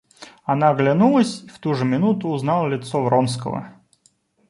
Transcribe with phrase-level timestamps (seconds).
[0.45, 3.67] Она оглянулась и в ту же минуту узнала лицо Вронского.